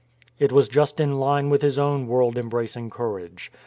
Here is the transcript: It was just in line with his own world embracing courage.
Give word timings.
It 0.39 0.51
was 0.51 0.67
just 0.67 0.99
in 0.99 1.19
line 1.19 1.51
with 1.51 1.61
his 1.61 1.77
own 1.77 2.07
world 2.07 2.35
embracing 2.35 2.89
courage. 2.89 3.51